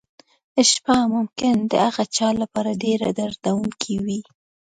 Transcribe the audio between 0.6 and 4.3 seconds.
شپه ممکن د هغه چا لپاره ډېره دردونکې وي.